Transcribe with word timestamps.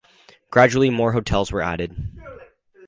Gradually 0.49 0.89
more 0.89 1.11
hotels 1.11 1.51
were 1.51 1.61
added. 1.61 1.95